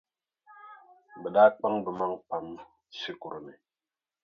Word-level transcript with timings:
Bɛ 1.21 1.27
daa 1.35 1.49
kpaŋ 1.57 1.73
bɛ 1.83 1.91
maŋa 1.99 2.17
pam 2.29 2.45
shikuru 2.99 3.39
ni. 3.45 3.53